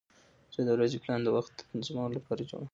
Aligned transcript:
زه 0.53 0.61
د 0.65 0.69
ورځې 0.75 0.97
پلان 1.03 1.19
د 1.23 1.27
وخت 1.35 1.51
د 1.55 1.59
تنظیم 1.69 1.97
لپاره 2.17 2.41
جوړوم. 2.49 2.67